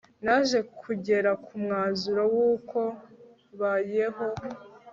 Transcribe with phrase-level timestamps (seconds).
[0.23, 2.79] naje kugera ku mwanzuro w uko
[3.59, 4.25] ,bayeho